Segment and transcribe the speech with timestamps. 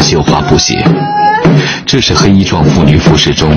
[0.00, 0.84] 绣花布鞋，
[1.86, 3.50] 这是黑衣状妇女服饰中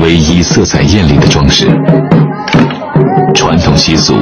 [0.00, 1.66] 唯一色彩艳丽的装饰。
[3.34, 4.14] 传统习俗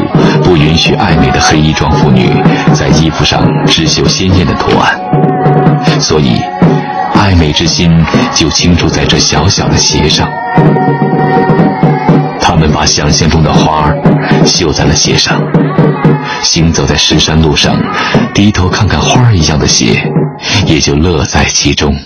[0.43, 2.29] 不允许爱美的黑衣状妇女
[2.75, 4.99] 在衣服上织绣鲜艳的图案，
[6.01, 6.41] 所以
[7.15, 7.91] 爱美之心
[8.35, 10.29] 就倾注在这小小的鞋上。
[12.41, 15.41] 他们把想象中的花儿绣在了鞋上，
[16.43, 17.77] 行走在石山路上，
[18.35, 20.03] 低头看看花儿一样的鞋。
[20.67, 21.99] 也就乐在其中。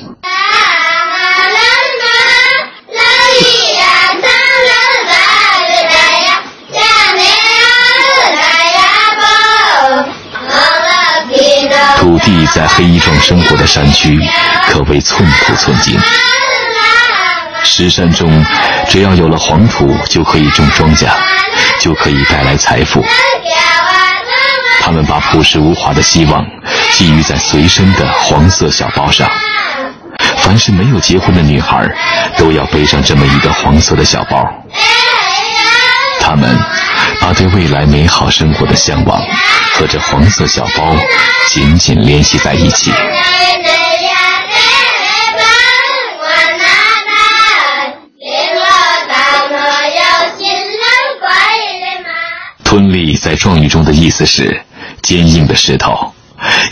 [11.99, 14.19] 土地在黑衣庄生活的山区，
[14.69, 15.99] 可谓寸土寸金。
[17.63, 18.45] 石山中，
[18.89, 21.09] 只要有了黄土，就可以种庄稼，
[21.81, 23.05] 就可以带来财富。
[24.81, 26.45] 他们把朴实无华的希望
[26.93, 29.31] 寄予在随身的黄色小包上。
[30.39, 31.89] 凡是没有结婚的女孩，
[32.37, 34.43] 都要背上这么一个黄色的小包。
[36.21, 36.59] 他们
[37.21, 39.21] 把对未来美好生活的向往
[39.75, 40.97] 和这黄色小包
[41.49, 42.93] 紧紧联系在一起。
[52.65, 54.65] 吞力在状语中的意思是。
[55.03, 56.13] 坚硬的石头，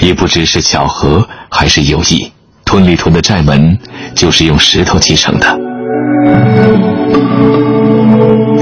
[0.01, 2.31] 也不知是巧合还是有意。
[2.65, 3.79] 屯里屯的寨门
[4.15, 5.59] 就是用石头砌成的。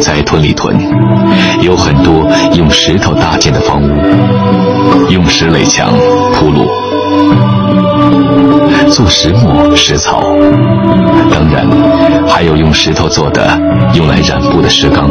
[0.00, 0.76] 在屯里屯，
[1.60, 5.92] 有很多用石头搭建的房屋，用石垒墙
[6.34, 6.70] 铺路，
[8.90, 10.20] 做石磨、石槽，
[11.30, 11.66] 当然
[12.26, 13.46] 还有用石头做的
[13.94, 15.10] 用来染布的石缸。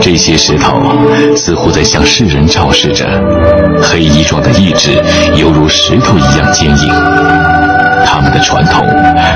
[0.00, 0.82] 这些石头
[1.34, 3.06] 似乎在向世人昭示着，
[3.82, 5.02] 黑衣庄的意志
[5.36, 6.92] 犹如石头一样坚硬，
[8.04, 8.86] 他们的传统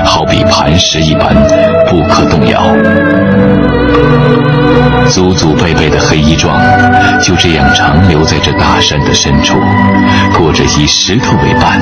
[0.05, 1.35] 好比磐石一般
[1.89, 2.63] 不可动摇。
[5.07, 6.55] 祖祖辈辈的黑衣庄
[7.19, 9.57] 就这样长留在这大山的深处，
[10.37, 11.79] 过着以石头为伴、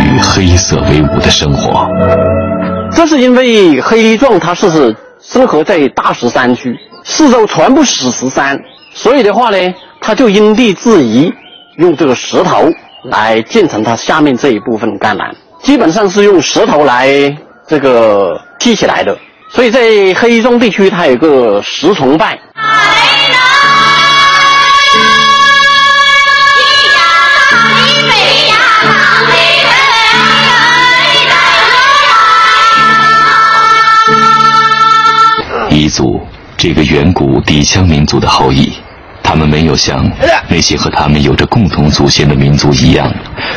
[0.00, 1.86] 与黑色为伍的生活。
[2.90, 6.74] 这是因为黑衣庄它是生活在大石山区。
[7.06, 8.58] 四周全部是石山，
[8.94, 11.30] 所以的话呢，他就因地制宜，
[11.76, 12.72] 用这个石头
[13.04, 17.34] 来建成它下面这一部分干栏，基本上是用石头来
[17.66, 19.16] 这个砌起来的。
[19.48, 19.80] 所以在
[20.14, 22.38] 黑中地区，它有个石崇拜。
[35.70, 36.20] 彝族。
[36.56, 38.72] 这个远古底羌民族的后裔，
[39.22, 40.10] 他们没有像
[40.48, 43.12] 那些和他们有着共同祖先的民族一样，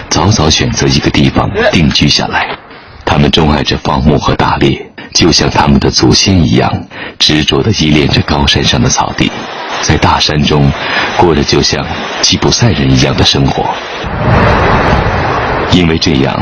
[0.10, 2.48] 早早选择一个地方定居下来。
[3.06, 6.72] 他们钟爱着放牧和打猎，就像他们的祖先一样，
[7.18, 9.32] 执着地依恋着高山上的草地，
[9.82, 10.70] 在大山中
[11.18, 11.86] 过着就像
[12.22, 13.66] 吉普赛人一样的生活。
[15.72, 16.38] 因为这样，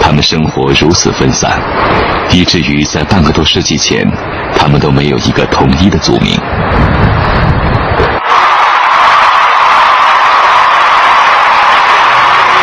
[0.00, 1.60] 他们生活如此分散，
[2.30, 4.04] 以至于在半个多世纪前，
[4.56, 6.36] 他们都没有一个统一的族名。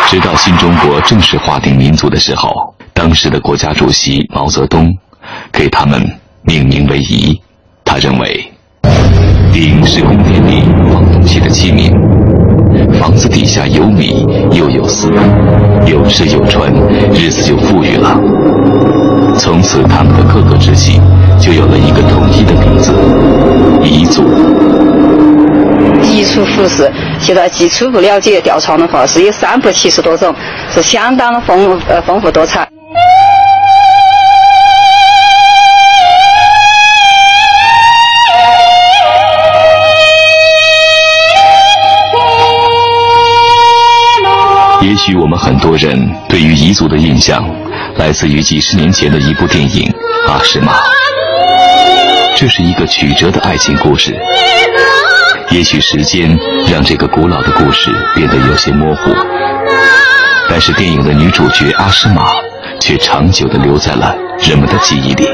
[0.09, 4.91] 直到新中国正式划定民族的时候，当时的国家主席毛泽东
[5.51, 6.01] 给他们
[6.41, 7.39] 命名为“彝”，
[7.85, 8.51] 他认为
[9.53, 11.93] “鼎”是宫殿里放东西的器皿。
[12.99, 15.11] 房子底下有米又有丝，
[15.85, 16.73] 有吃有穿，
[17.13, 18.19] 日子就富裕了。
[19.37, 20.99] 从此，他们的各个支系
[21.39, 22.91] 就有了一个统一的名字——
[23.85, 24.23] 彝族。
[26.19, 30.35] 彝族服饰，现在基初步了解，调查的话是有三百七十多种，
[30.69, 32.67] 是相当的丰呃丰富多彩。
[44.81, 47.49] 也许我们很多人对于彝族的印象，
[47.95, 49.89] 来自于几十年前的一部电影
[50.29, 50.73] 《阿诗玛》。
[52.35, 54.17] 这是一个曲折的爱情故事。
[55.51, 56.37] 也许时间
[56.71, 59.11] 让这个古老的故事变得有些模糊，
[60.47, 62.23] 但是电影的女主角阿诗玛
[62.79, 65.27] 却长久地留在了人们的记忆里。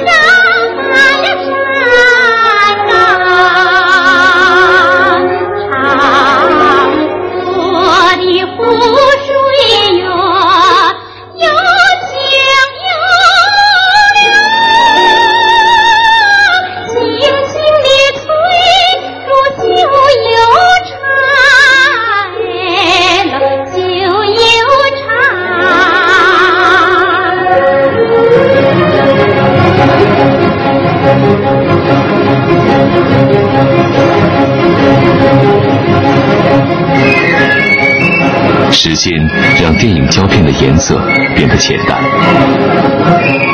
[38.96, 39.30] 时间
[39.62, 40.98] 让电影胶片的颜色
[41.36, 42.00] 变得浅淡，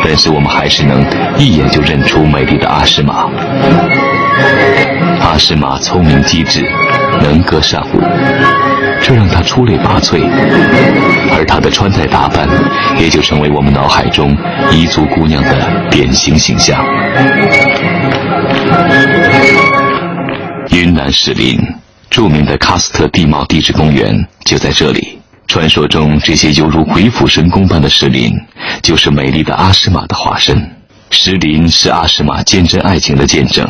[0.05, 1.03] 但是我们还是能
[1.35, 3.27] 一眼就认出美丽的阿诗玛。
[5.19, 6.63] 阿诗玛聪明机智，
[7.23, 7.99] 能歌善舞，
[9.01, 10.21] 这让她出类拔萃，
[11.35, 12.47] 而她的穿戴打扮
[12.99, 14.38] 也就成为我们脑海中
[14.69, 16.85] 彝族姑娘的典型形象。
[20.69, 21.59] 云南石林
[22.11, 25.20] 著名的喀斯特地貌地质公园就在这里。
[25.51, 28.31] 传说中，这些犹如鬼斧神工般的石林，
[28.81, 30.77] 就是美丽的阿诗玛的化身。
[31.09, 33.68] 石林是阿诗玛坚贞爱情的见证。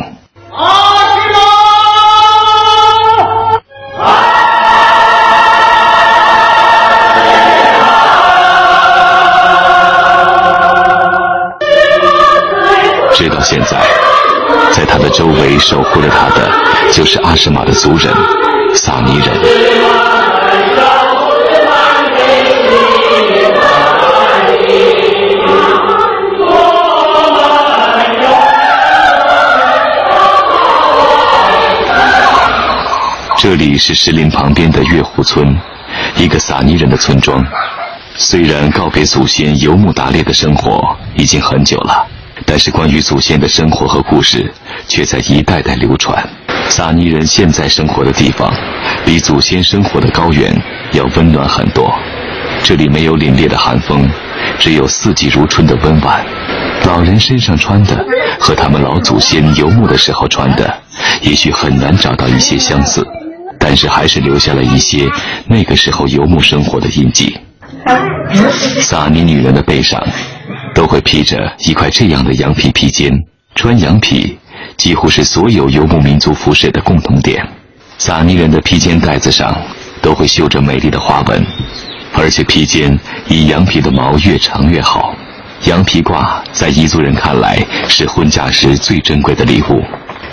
[0.52, 0.62] 阿
[1.16, 1.42] 诗玛，
[13.12, 13.82] 直到现在，
[14.70, 16.48] 在他的周围守护着他的，
[16.92, 18.14] 就是阿诗玛的族人——
[18.72, 20.01] 萨尼人。
[33.62, 35.56] 里是石林旁边的月湖村，
[36.16, 37.46] 一个撒尼人的村庄。
[38.16, 42.04] 虽然告别祖先游牧打猎的生活已经很久了，
[42.44, 44.52] 但是关于祖先的生活和故事
[44.88, 46.28] 却在一代代流传。
[46.68, 48.52] 撒尼人现在生活的地方，
[49.04, 50.52] 比祖先生活的高原
[50.90, 51.88] 要温暖很多。
[52.64, 54.10] 这里没有凛冽的寒风，
[54.58, 56.20] 只有四季如春的温婉。
[56.84, 58.04] 老人身上穿的
[58.40, 60.78] 和他们老祖先游牧的时候穿的，
[61.20, 63.06] 也许很难找到一些相似。
[63.72, 65.08] 但是还是留下了一些
[65.46, 67.34] 那个时候游牧生活的印记。
[68.82, 69.98] 萨尼女人的背上
[70.74, 73.10] 都会披着一块这样的羊皮披肩，
[73.54, 74.36] 穿羊皮
[74.76, 77.42] 几乎是所有游牧民族服饰的共同点。
[77.96, 79.56] 萨尼人的披肩带子上
[80.02, 81.42] 都会绣着美丽的花纹，
[82.12, 85.14] 而且披肩以羊皮的毛越长越好。
[85.64, 89.82] 羊皮褂在彝族人看来是婚嫁时最珍贵的礼物。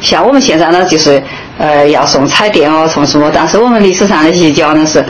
[0.02, 1.22] 像我们现在呢，就是
[1.58, 3.32] 呃要送彩电哦，送什么？
[3.34, 5.04] 但是我们历史上的遗教呢是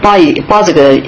[0.00, 0.16] 把
[0.48, 0.98] 把这个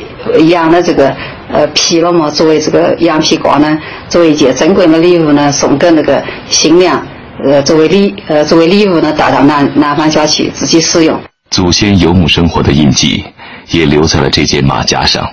[0.48, 1.14] 羊的这个
[1.52, 3.78] 呃皮了嘛，作为这个羊皮褂呢，
[4.08, 7.00] 作为一件珍贵的礼物呢，送给那个新娘，
[7.44, 11.18] 呃作为礼呃作为礼物呢带到男男方家去自己使用。
[11.50, 13.24] 祖先游牧生活的印记
[13.68, 15.26] 也留在了这件马甲上。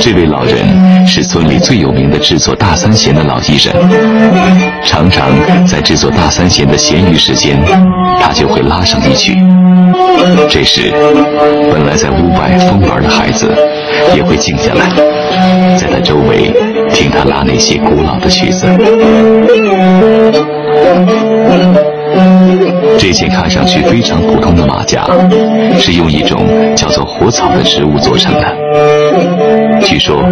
[0.00, 3.74] 这位老人是村里最有名的制作大三弦的老艺人，
[4.82, 5.30] 常常
[5.66, 7.62] 在制作大三弦的闲余时间，
[8.18, 9.36] 他就会拉上一曲。
[10.48, 10.90] 这时，
[11.70, 13.54] 本来在屋外疯玩的孩子
[14.16, 14.88] 也会静下来，
[15.76, 16.50] 在他周围
[16.94, 18.66] 听他拉那些古老的曲子。
[22.98, 25.06] 这件看上去非常普通的马甲，
[25.78, 26.42] 是用一种
[26.74, 29.69] 叫做火草的植物做成的。
[29.82, 30.22] 据说，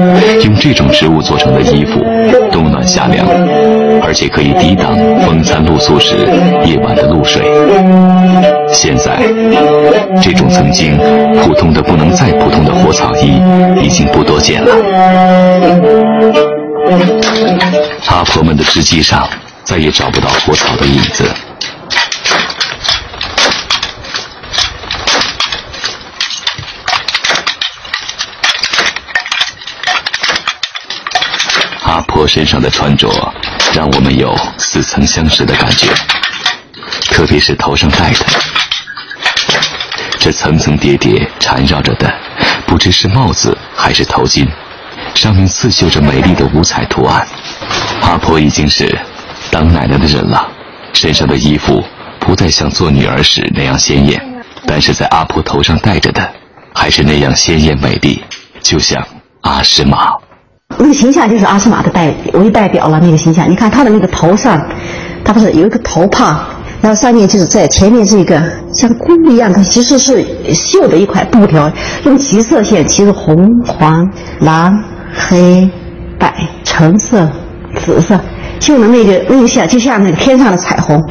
[0.45, 2.05] 用这种植物做成的衣服，
[2.51, 3.27] 冬暖夏凉，
[4.03, 6.15] 而且可以抵挡风餐露宿时
[6.65, 7.43] 夜晚的露水。
[8.73, 9.19] 现在，
[10.23, 10.97] 这种曾经
[11.43, 13.41] 普通的不能再普通的火草衣，
[13.83, 14.73] 已经不多见了。
[18.07, 19.29] 阿婆们的织机上。
[19.65, 21.31] 再也找不到火草的影子。
[31.83, 33.09] 阿婆身上的穿着，
[33.73, 35.87] 让我们有似曾相识的感觉，
[37.13, 38.27] 特别是头上戴的，
[40.19, 42.13] 这层层叠叠缠绕着的，
[42.67, 44.49] 不知是帽子还是头巾，
[45.15, 47.25] 上面刺绣着美丽的五彩图案。
[48.03, 48.99] 阿婆已经是
[49.53, 50.45] 当奶奶的人了，
[50.93, 51.87] 身上的衣服
[52.19, 54.21] 不再像做女儿时那样鲜艳，
[54.67, 56.29] 但是在阿婆头上戴着的，
[56.75, 58.25] 还是那样鲜艳美丽，
[58.61, 59.07] 就像
[59.43, 60.15] 阿诗玛。
[60.77, 63.51] 那个形象就是阿诗玛的代为代表了那个形象。
[63.51, 64.61] 你看他的那个头上，
[65.25, 66.41] 他不是有一个头帕，
[66.83, 68.41] 然后上面就是在前面是一个
[68.75, 70.23] 像箍一样的，其实是
[70.53, 71.73] 绣的一块布条，
[72.05, 74.07] 用七色线，其实红、黄、
[74.41, 74.73] 蓝、
[75.15, 75.69] 黑、
[76.19, 76.35] 白、
[76.65, 77.27] 橙色、
[77.77, 78.21] 紫色，
[78.61, 81.03] 绣的那个那个像就像那个天上的彩虹。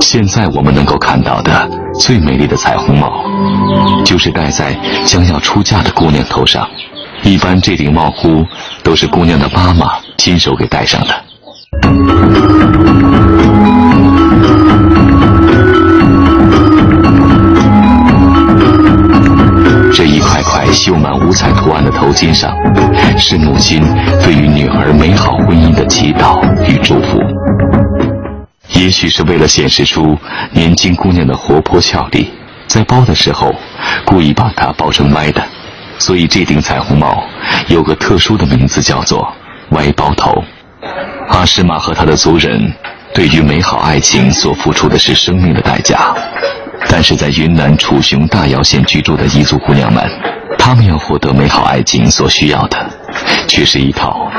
[0.00, 1.68] 现在我们能够看到的
[2.00, 3.24] 最美丽的彩虹帽，
[4.04, 6.66] 就是戴在将要出嫁的姑娘头上。
[7.22, 8.44] 一般这顶帽箍
[8.82, 11.08] 都是姑娘的妈妈亲手给戴上的。
[19.92, 22.54] 这一块块绣满五彩图案的头巾上，
[23.16, 23.82] 是母亲
[24.22, 27.18] 对于女儿美好婚姻的祈祷与祝福。
[28.76, 30.18] 也许是为了显示出
[30.50, 32.30] 年轻姑娘的活泼俏丽，
[32.66, 33.54] 在包的时候
[34.04, 35.42] 故意把它包成歪的，
[35.98, 37.24] 所以这顶彩虹帽
[37.68, 39.32] 有个特殊的名字，叫做
[39.72, 40.44] “歪包头”。
[41.30, 42.70] 阿诗玛和他的族人
[43.14, 46.14] 对于美好爱情所付出的是生命的代价，
[46.90, 50.04] 但是在云南楚雄大瑶县居住的彝族姑娘们，
[50.58, 52.90] 她们要获得美好爱情所需要的，
[53.48, 54.30] 却是一套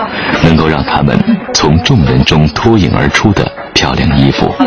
[0.44, 1.18] 能够让他们
[1.54, 4.54] 从众人中脱颖而出的漂亮衣服。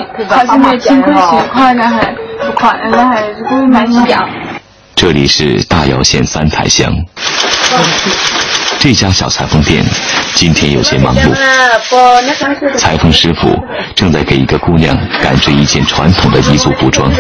[4.97, 6.93] 这里是大姚县三台乡，
[8.79, 9.83] 这家小裁缝店
[10.35, 11.35] 今天有些忙碌。
[12.77, 13.59] 裁缝师傅
[13.95, 17.11] 正在给一个姑娘赶制一件传统的彝族服装。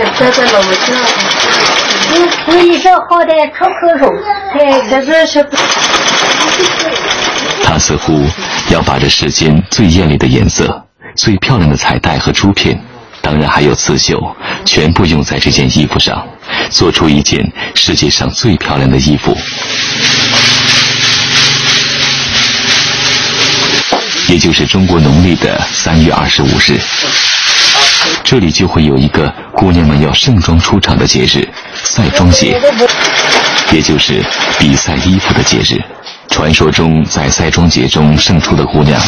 [2.51, 4.13] 是一手好的可可肉，
[4.53, 5.47] 哎，这是是。
[7.71, 8.27] 他似乎
[8.69, 10.85] 要把这世间最艳丽的颜色、
[11.15, 12.77] 最漂亮的彩带和珠片，
[13.23, 14.21] 当然还有刺绣，
[14.65, 16.21] 全部用在这件衣服上，
[16.69, 17.41] 做出一件
[17.77, 19.39] 世界上最漂亮的衣服。
[24.27, 26.77] 也就是中国农历的三月二十五日，
[28.25, 31.49] 这里就会有一个姑娘们要盛装出场的节日——
[31.85, 32.61] 赛装节，
[33.71, 34.25] 也就是
[34.59, 35.81] 比赛衣服的节日。
[36.41, 38.99] 传说中，在赛装节中胜出的姑娘，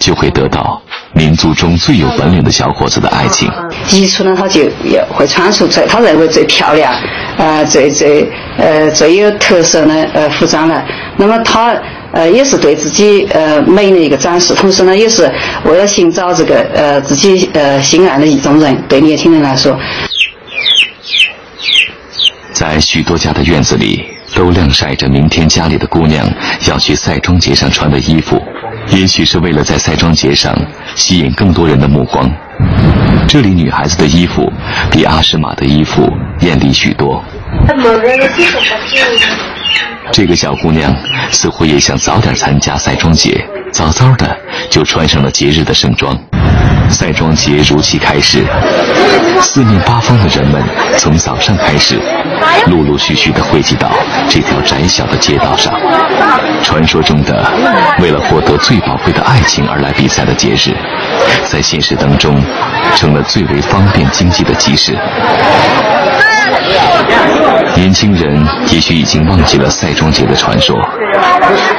[0.00, 3.48] 就会得到民族中最有本领的小伙子的爱情。
[3.92, 6.92] 一出呢，他就也会穿出最他认为最漂亮，
[7.38, 8.28] 呃，最最
[8.58, 10.84] 呃最有特色的呃服装来。
[11.16, 11.72] 那么他
[12.10, 15.32] 呃也是对自己呃美的一个展示，同时呢，也是
[15.66, 18.76] 为了寻找这个呃自己呃心爱的意中人。
[18.88, 19.78] 对年轻人来说，
[22.52, 24.13] 在许多家的院子里。
[24.34, 26.28] 都晾晒着明天家里的姑娘
[26.68, 28.42] 要去赛庄节上穿的衣服，
[28.90, 30.54] 也许是为了在赛庄节上
[30.96, 32.30] 吸引更多人的目光。
[33.26, 34.52] 这里女孩子的衣服
[34.90, 37.24] 比阿诗玛的衣服艳丽许多。
[40.12, 40.94] 这个小姑娘
[41.30, 44.36] 似乎也想早点参加赛庄节，早早的
[44.70, 46.16] 就穿上了节日的盛装。
[46.90, 48.44] 赛庄节如期开始，
[49.40, 50.62] 四面八方的人们
[50.96, 52.00] 从早上开始，
[52.66, 53.90] 陆陆续续的汇集到
[54.28, 55.72] 这条窄小的街道上。
[56.62, 57.44] 传说中的
[57.98, 60.74] 为了获得最宝贵的爱情而来比赛的节日，
[61.44, 62.40] 在现实当中
[62.94, 64.96] 成了最为方便经济的集市。
[67.74, 70.76] 年轻人也许已经忘记了赛庄节的传说，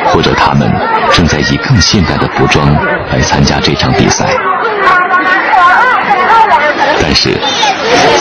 [0.07, 0.69] 或者他们
[1.13, 2.67] 正在以更现代的服装
[3.11, 4.25] 来参加这场比赛。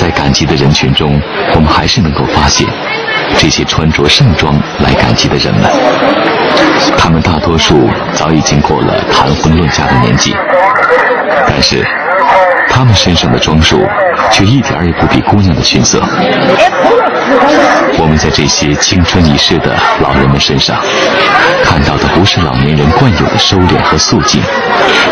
[0.01, 1.21] 在赶集的人群中，
[1.55, 2.67] 我们还是能够发现
[3.39, 5.71] 这些穿着盛装来赶集的人们。
[6.97, 10.35] 他们大多数早已经过了谈婚论嫁的年纪，
[11.47, 11.87] 但是
[12.69, 13.87] 他们身上的装束
[14.31, 16.03] 却一点也不比姑娘的逊色。
[17.99, 20.79] 我们在这些青春已逝的老人们身上，
[21.65, 24.43] 看到的不是老年人惯有的收敛和肃静，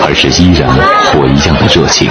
[0.05, 0.69] 而是依然
[1.07, 2.11] 火一样的热情。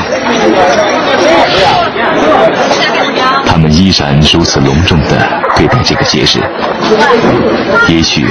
[3.45, 5.17] 他们依然如此隆重地
[5.55, 6.41] 对待这个节日。
[7.87, 8.25] 也许，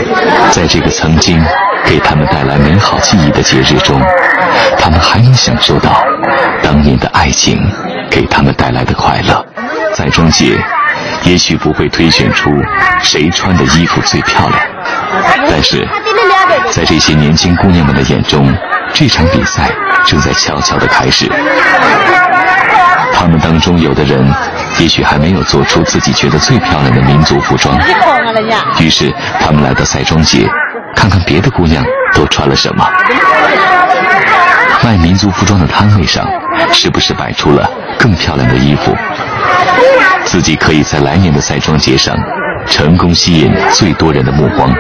[0.51, 1.41] 在这个曾经
[1.85, 4.01] 给他们带来美好记忆的节日中，
[4.79, 6.03] 他们还能享受到
[6.63, 7.59] 当年的爱情
[8.11, 9.45] 给他们带来的快乐。
[9.95, 10.59] 在中节，
[11.25, 12.51] 也许不会推选出
[13.03, 14.61] 谁穿的衣服最漂亮，
[15.49, 15.87] 但是
[16.71, 18.53] 在这些年轻姑娘们的眼中，
[18.93, 19.71] 这场比赛
[20.07, 21.31] 正在悄悄的开始。
[23.15, 24.27] 他们当中有的人，
[24.79, 27.79] 也许还没有做出自己觉得最漂亮的民族服装，
[28.79, 30.49] 于是他们来到赛装节，
[30.97, 31.85] 看看别的姑娘
[32.15, 32.85] 都穿了什么。
[34.83, 36.27] 卖民族服装的摊位上，
[36.73, 38.97] 是不是摆出了更漂亮的衣服？
[40.25, 42.17] 自己可以在来年的赛装节上，
[42.67, 44.73] 成功吸引最多人的目光。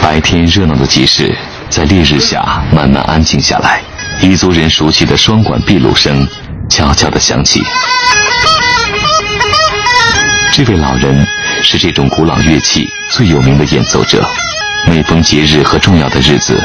[0.00, 1.34] 白天热闹的集市，
[1.68, 3.80] 在烈日下慢慢安静下来。
[4.20, 6.26] 彝族人熟悉的双管闭路声
[6.68, 7.60] 悄悄地响起。
[10.52, 11.26] 这位老人
[11.62, 14.24] 是这种古老乐器最有名的演奏者。
[14.86, 16.62] 每逢节日和重要的日子，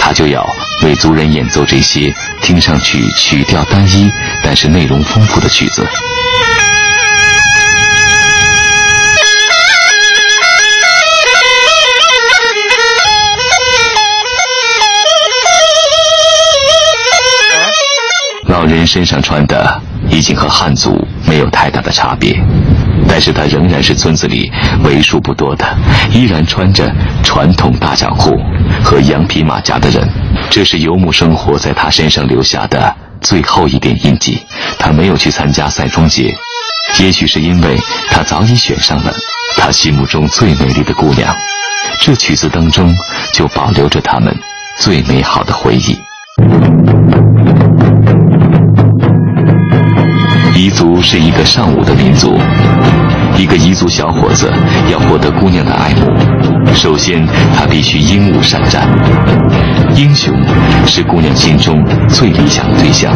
[0.00, 0.44] 他就要
[0.82, 4.10] 为族人演奏这些听上去曲调单一，
[4.42, 5.86] 但是内容丰富的曲子。
[18.48, 19.80] 老人身上穿的
[20.10, 22.38] 已经和汉族没有太大的差别，
[23.08, 24.52] 但是他仍然是村子里
[24.84, 25.66] 为数不多的
[26.10, 28.36] 依然穿着传统大脚裤
[28.84, 30.08] 和羊皮马甲的人。
[30.50, 34.44] 这是游牧生活在他身上留下的最后一点印记。
[34.78, 36.34] 他没有去参加赛中节，
[37.00, 39.12] 也许是因为他早已选上了
[39.56, 41.34] 他心目中最美丽的姑娘。
[42.00, 42.94] 这曲子当中
[43.32, 44.36] 就保留着他们
[44.78, 47.01] 最美好的回忆。
[50.72, 52.38] 族是一个尚武的民族，
[53.36, 54.50] 一个彝族小伙子
[54.90, 58.88] 要获得姑娘的爱慕，首先他必须英武善战。
[59.94, 60.34] 英雄
[60.86, 63.12] 是姑娘心中最理想的对象。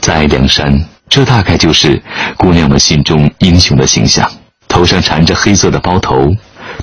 [0.00, 2.00] 在梁山，这大概就是
[2.36, 4.30] 姑娘们心中英雄的形象，
[4.68, 6.28] 头上缠着黑色的包头。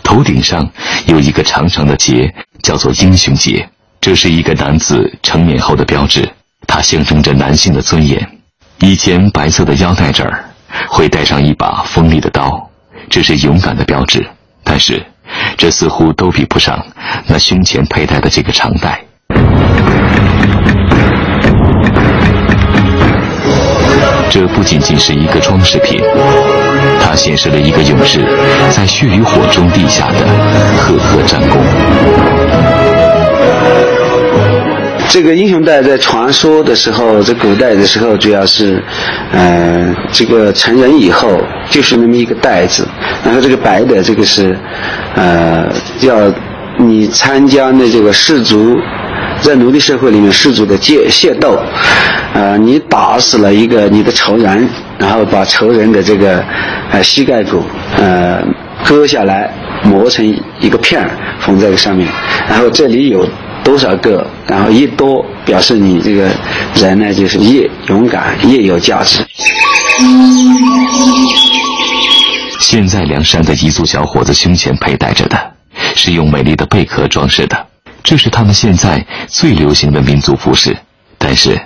[0.03, 0.69] 头顶上
[1.05, 6.29] 有一个长长的结，叫做英雄结，这是一个男子成年后的标志，
[6.67, 8.37] 它象征着男性的尊严。
[8.79, 10.43] 以前白色的腰带这儿
[10.89, 12.69] 会带上一把锋利的刀，
[13.09, 14.25] 这是勇敢的标志。
[14.63, 15.05] 但是，
[15.57, 16.85] 这似乎都比不上
[17.27, 19.03] 那胸前佩戴的这个长带。
[24.29, 26.01] 这不仅仅是一个装饰品，
[26.99, 28.19] 它显示了一个勇士
[28.75, 30.25] 在血与火中立下的
[30.77, 31.61] 赫赫战功。
[35.09, 38.81] 这个英雄带在传说的时候，在古代的时候，主要是，
[39.33, 41.37] 呃，这个成人以后
[41.69, 42.87] 就是那么一个带子，
[43.25, 44.57] 然后这个白的这个是，
[45.15, 45.67] 呃，
[46.01, 46.15] 要
[46.77, 48.77] 你参加的这个氏族。
[49.41, 51.59] 在奴隶社会里面，氏族的械械斗，
[52.33, 56.43] 呃，你打死了一个你的仇人，然后把仇人的这个
[56.91, 57.63] 呃膝盖骨
[57.97, 58.41] 呃
[58.85, 59.51] 割下来，
[59.83, 60.25] 磨成
[60.59, 62.07] 一个片儿，缝在上面，
[62.47, 63.27] 然后这里有
[63.63, 66.29] 多少个，然后一多表示你这个
[66.75, 69.25] 人呢就是越勇敢越有价值。
[72.59, 75.37] 现在梁山的彝族小伙子胸前佩戴着的，
[75.95, 77.70] 是用美丽的贝壳装饰的。
[78.03, 80.75] 这是他们现在最流行的民族服饰，
[81.17, 81.59] 但是，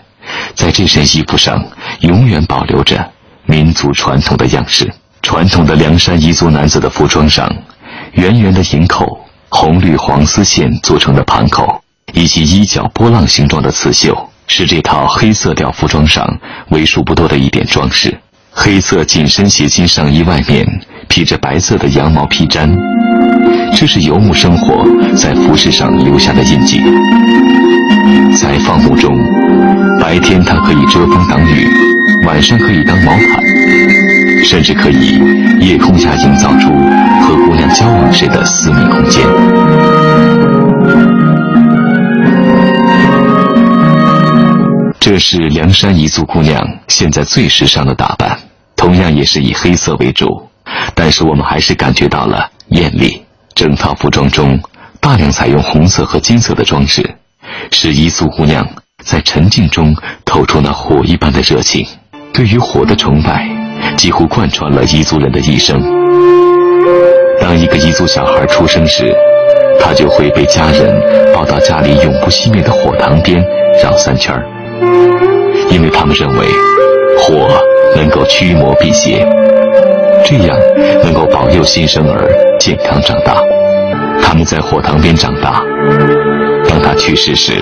[0.54, 1.63] 在这身衣服上
[2.02, 3.12] 永远保留着
[3.45, 4.91] 民族传统的样式。
[5.21, 7.52] 传统的凉山彝族男子的服装上，
[8.12, 11.82] 圆圆的银口、红绿黄丝线做成的盘口，
[12.13, 18.15] 以及衣角波浪形状的刺绣，是这套黑色调服装上为数不多的一点装饰。
[18.52, 20.65] 黑色紧身斜襟上衣外面
[21.08, 23.35] 披着白色的羊毛披毡。
[23.75, 24.85] 这是游牧生活
[25.15, 26.79] 在服饰上留下的印记。
[28.41, 29.13] 在放牧中，
[29.99, 31.67] 白天它可以遮风挡雨，
[32.25, 35.19] 晚上可以当毛毯，甚至可以
[35.59, 36.69] 夜空下营造出
[37.21, 39.21] 和姑娘交往时的私密空间。
[44.99, 48.39] 这是凉山彝族姑娘现在最时尚的打扮，
[48.75, 50.47] 同样也是以黑色为主，
[50.95, 53.21] 但是我们还是感觉到了艳丽。
[53.56, 54.60] 整套服装中
[55.00, 57.02] 大量采用红色和金色的装饰，
[57.72, 58.68] 使彝族姑娘
[59.02, 61.88] 在沉静中透出那火一般的热情。
[62.34, 63.48] 对于火的崇拜，
[63.96, 65.82] 几乎贯穿了彝族人的一生。
[67.39, 69.15] 当一个彝族小孩出生时，
[69.80, 70.94] 他就会被家人
[71.34, 73.41] 抱到家里永不熄灭的火塘边
[73.82, 74.36] 绕三圈
[75.72, 76.46] 因为他们认为
[77.18, 77.48] 火
[77.96, 79.26] 能够驱魔辟邪，
[80.27, 80.57] 这样
[81.03, 82.27] 能够保佑新生儿
[82.59, 83.35] 健康长大。
[84.23, 85.63] 他们在火塘边长大，
[86.67, 87.61] 当他去世时，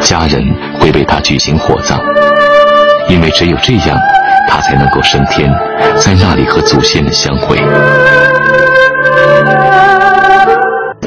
[0.00, 0.44] 家人
[0.78, 1.98] 会为他举行火葬，
[3.08, 3.98] 因为只有这样，
[4.46, 5.50] 他才能够升天，
[5.96, 7.56] 在那里和祖先们相会。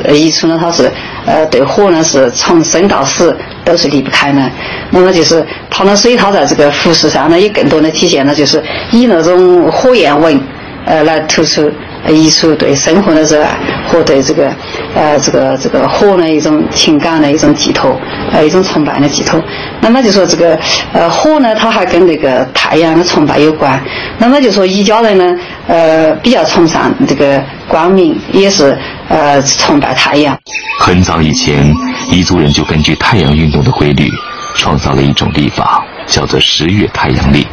[0.05, 0.91] 彝族呢，他是
[1.27, 4.41] 呃对火呢是从生到死都是离不开的。
[4.89, 10.41] 那么就是他的水涛在这个服饰上呢，也更多的体现了就是以那种火焰纹
[10.87, 11.69] 呃来突出
[12.07, 14.51] 彝族对生活的热爱和对这个
[14.95, 17.95] 呃这个这个火的一种情感的一种寄托，
[18.31, 19.39] 呃一种崇拜的寄托。
[19.81, 20.57] 那么就说这个
[20.93, 23.79] 呃火呢，它还跟那个太阳的崇拜有关。
[24.17, 28.75] 那么就说彝家人呢，呃比较崇尚这个光明，也是。
[29.09, 30.37] 呃，崇拜太阳。
[30.81, 31.73] 很早以前，
[32.11, 34.11] 彝族人就根据太阳运动的规律，
[34.53, 37.47] 创造了一种历法，叫做十月太阳历。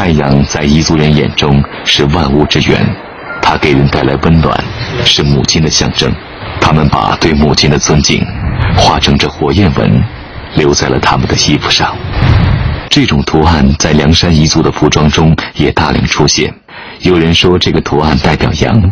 [0.00, 2.82] 太阳在彝族人眼中是万物之源，
[3.42, 4.58] 它给人带来温暖，
[5.04, 6.10] 是母亲的象征。
[6.58, 8.24] 他们把对母亲的尊敬，
[8.78, 10.02] 化成这火焰纹，
[10.54, 11.94] 留在了他们的衣服上。
[12.88, 16.50] 这种图案在凉山彝族的服装中也大量出现。
[17.00, 18.82] 有人说，这个图案代表羊。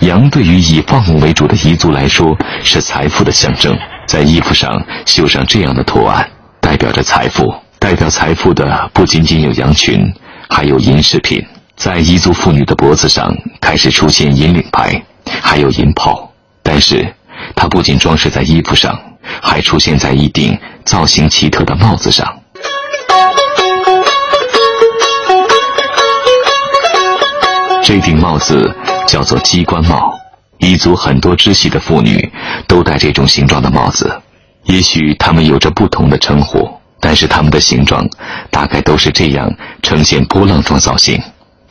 [0.00, 3.72] 羊对于以放牧为主的彝族来说是财富的象征，
[4.04, 6.28] 在衣服上绣上这样的图案，
[6.60, 7.54] 代表着财富。
[7.78, 10.12] 代表财富的不仅仅有羊群，
[10.48, 11.44] 还有银饰品。
[11.76, 15.02] 在彝族妇女的脖子上开始出现银领牌，
[15.40, 16.32] 还有银炮。
[16.62, 17.14] 但是，
[17.54, 18.98] 它不仅装饰在衣服上，
[19.40, 22.26] 还出现在一顶造型奇特的帽子上。
[27.82, 28.74] 这顶帽子。
[29.08, 30.12] 叫做鸡冠帽，
[30.58, 32.30] 彝族很多支系的妇女
[32.66, 34.20] 都戴这种形状的帽子。
[34.64, 36.77] 也许她们有着不同的称呼，
[37.08, 38.06] 但是它们的形状
[38.50, 39.50] 大概都是这样，
[39.82, 41.18] 呈现波浪状造型。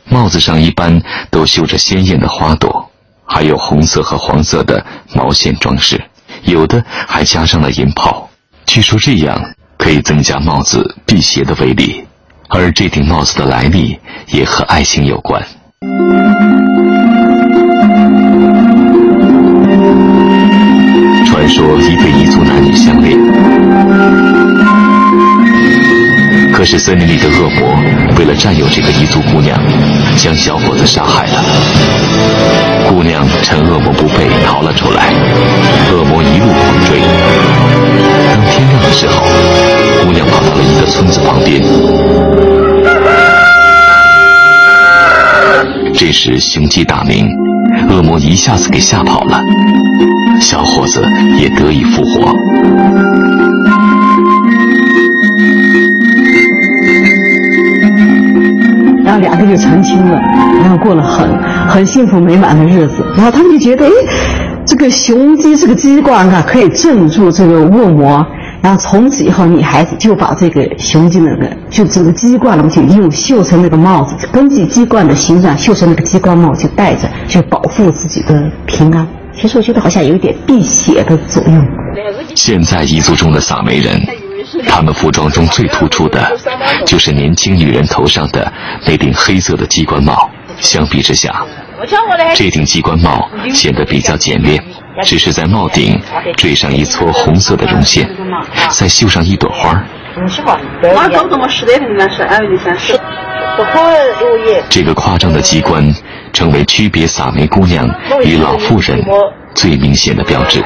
[0.06, 2.90] 帽子上一般都绣着鲜艳的花朵，
[3.24, 6.02] 还有红色和黄色的毛线装饰，
[6.42, 8.28] 有的还加上了银泡。
[8.66, 9.40] 据说这样
[9.76, 12.04] 可以增加帽子辟邪的威力。
[12.48, 13.96] 而这顶帽子的来历
[14.26, 15.40] 也和爱情有关。
[26.78, 27.76] 森林里的恶魔
[28.16, 29.58] 为了占有这个彝族姑娘，
[30.16, 31.44] 将小伙子杀害了。
[32.88, 35.12] 姑娘趁恶魔不备逃了出来，
[35.90, 37.00] 恶魔一路狂追。
[38.30, 39.26] 当天亮的时候，
[40.04, 41.60] 姑娘跑到了一个村子旁边。
[45.92, 47.28] 这时雄鸡大鸣，
[47.90, 49.40] 恶魔一下子给吓跑了，
[50.40, 51.04] 小伙子
[51.38, 52.32] 也得以复活。
[59.18, 60.18] 两个就成亲了，
[60.60, 61.28] 然后过了很
[61.68, 63.04] 很幸福美满的日子。
[63.16, 63.90] 然后他们就觉得，哎，
[64.66, 68.26] 这个雄鸡这个鸡冠啊，可以镇住这个恶魔。
[68.60, 79.06] 然后从此以后，女孩子就把这个雄鸡那个，就这个鸡冠了，就用绣成那个帽子，根据鸡冠的形状绣成那个鸡冠帽，就戴着，就保护自己的平安。
[79.32, 81.64] 其实我觉得好像有一点辟邪的作用。
[82.34, 83.94] 现在彝族中的撒梅人，
[84.66, 86.36] 他们服装中最突出的，
[86.86, 88.52] 就是年轻女人头上的
[88.86, 90.30] 那顶黑色的鸡冠帽。
[90.58, 91.44] 相比之下，
[92.34, 94.62] 这顶鸡冠帽显得比较简练。
[95.04, 96.00] 只是在帽顶
[96.36, 98.10] 缀上一撮红色的绒线，
[98.70, 99.80] 再绣上一朵花。
[104.68, 105.94] 这个夸张的机关，
[106.32, 107.88] 成为区别撒梅姑娘
[108.24, 109.00] 与老妇人
[109.54, 110.64] 最明显的标志。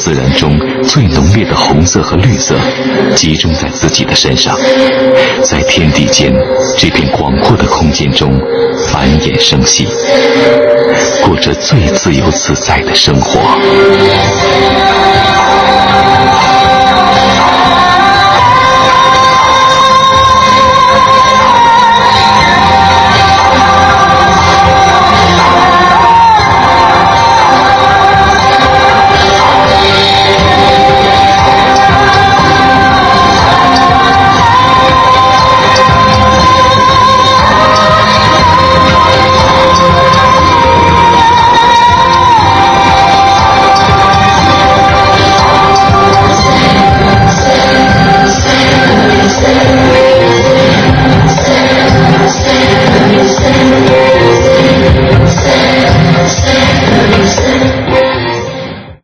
[0.03, 2.57] 自然中最浓烈的红色和绿色
[3.15, 4.53] 集中在自己的身上，
[5.41, 6.29] 在天地间
[6.77, 8.37] 这片广阔的空间中
[8.89, 9.87] 繁衍生息，
[11.23, 15.12] 过着最自由自在的生活。